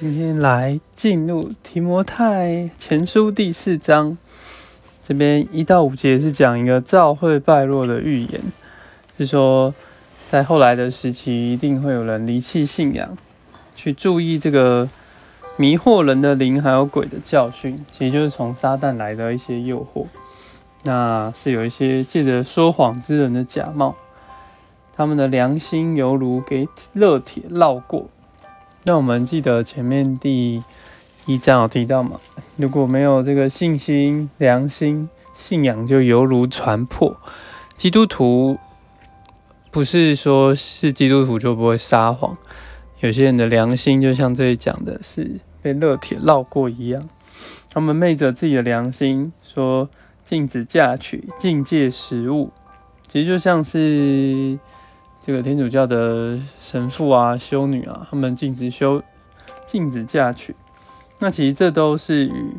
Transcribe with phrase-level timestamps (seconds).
[0.00, 4.16] 今天来进入提摩太前书第四章，
[5.04, 8.40] 这边一到五节是讲一个教会败落的预言，
[9.16, 9.74] 是说
[10.28, 13.18] 在后来的时期一定会有人离弃信仰，
[13.74, 14.88] 去注意这个
[15.56, 20.06] 迷惑人的灵还有鬼的教训，其实就是从撒旦来的一些诱惑。
[20.84, 23.96] 那是有一些借着说谎之人的假冒，
[24.96, 28.08] 他们的良心犹如给热铁烙过。
[28.88, 30.62] 那我们记得前面第
[31.26, 32.18] 一章有提到嘛？
[32.56, 37.14] 如果没有这个信心、良心、信仰，就犹如船破。
[37.76, 38.56] 基督徒
[39.70, 42.34] 不是说是基督徒就不会撒谎，
[43.00, 47.06] 有些人的良心就像这里讲的是被热铁烙过一样，
[47.70, 49.90] 他们昧着自己的良心说
[50.24, 52.50] 禁止嫁娶、禁戒食物，
[53.06, 54.58] 其实就像是。
[55.28, 59.02] 这个天主教的神父啊、修女啊，他们禁止修、
[59.66, 60.56] 禁止嫁娶，
[61.18, 62.56] 那其实这都是与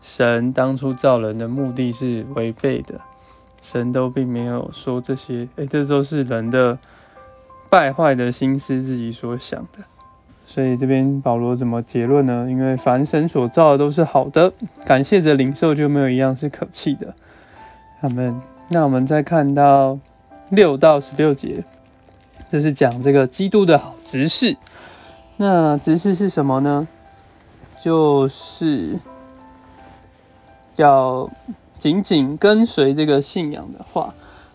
[0.00, 3.00] 神当初造人的目的是违背的。
[3.60, 6.78] 神都并没有说这些，哎，这都是人的
[7.68, 9.82] 败坏的心思自己所想的。
[10.46, 12.46] 所以这边保罗怎么结论呢？
[12.48, 14.52] 因为凡神所造的都是好的，
[14.86, 17.16] 感谢着灵兽就没有一样是可弃的。
[18.00, 19.98] 他们，那我们再看到
[20.50, 21.64] 六到十六节。
[22.50, 24.56] 这是讲这个基督的好执事。
[25.36, 26.88] 那执事是什么呢？
[27.82, 28.98] 就是
[30.76, 31.30] 要
[31.78, 34.12] 紧紧跟随这个信仰的话，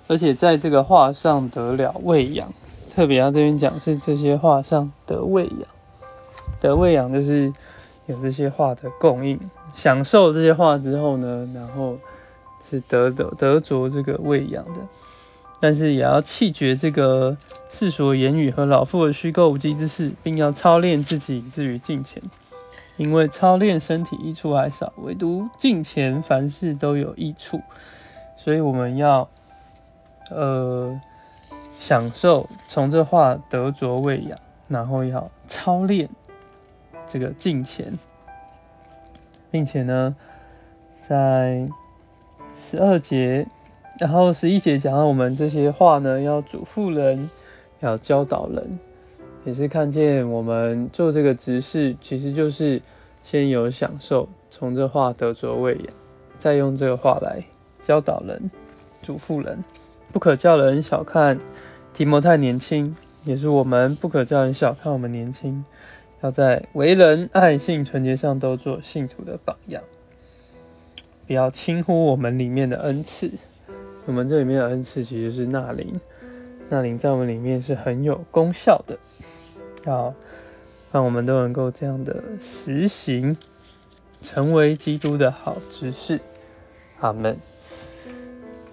[0.07, 2.53] 而且在这个话上得了喂养。
[2.93, 5.67] 特别要这边讲是这些话上得喂养，
[6.61, 7.51] 得喂养就是
[8.05, 9.39] 有这些话的供应，
[9.73, 11.97] 享受这些话之后呢，然后
[12.69, 14.79] 是得得得着这个喂养的。
[15.59, 17.35] 但是也要弃绝这个
[17.69, 22.21] 世俗的言语和老妇的虚构无稽之事，并要操练自己以至于敬虔。
[22.97, 27.61] 因为操练身体益处还少，唯独敬虔凡事都有益处。
[28.37, 29.27] 所以我们要
[30.31, 30.99] 呃
[31.79, 34.37] 享受从这话得着喂养，
[34.67, 36.07] 然后要操练
[37.05, 37.97] 这个敬虔，
[39.49, 40.15] 并且呢，
[41.01, 41.67] 在
[42.57, 43.47] 十二节。
[43.99, 47.29] 然后十一节讲到我们这些话呢，要嘱咐人，
[47.79, 48.77] 要教导人，
[49.45, 52.81] 也是看见我们做这个执事，其实就是
[53.23, 55.87] 先有享受，从这话得着喂养，
[56.37, 57.41] 再用这个话来
[57.83, 58.51] 教导人、
[59.01, 59.63] 嘱咐人。
[60.11, 61.39] 不可叫人小看
[61.93, 65.63] 提摩太年轻，也是我们不可叫人小看我们年轻，
[66.21, 69.81] 要在为人、爱信、纯洁上都做信徒的榜样，
[71.25, 73.31] 不要轻忽我们里面的恩赐。
[74.07, 75.99] 我们这里面的恩赐其实是纳林，
[76.69, 78.97] 纳林在我们里面是很有功效的，
[79.85, 80.13] 要
[80.91, 83.35] 让我们都能够这样的实行，
[84.21, 86.19] 成为基督的好执事。
[86.99, 87.35] 阿门。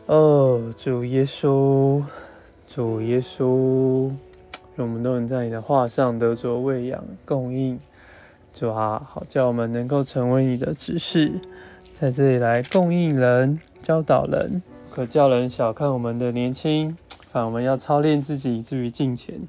[0.04, 2.03] 哦，主耶稣，
[2.69, 4.10] 主耶稣，
[4.76, 7.81] 愿我们都能在你的话上得着喂养供应，
[8.53, 11.32] 主啊，好叫我们能够成为你的执事，
[11.99, 14.62] 在这里来供应人、教导人。
[14.94, 16.94] 可叫人小看我们的年轻，
[17.32, 19.41] 啊，我们要操练自己，至于金钱。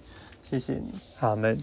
[0.42, 1.62] 谢谢你，阿门。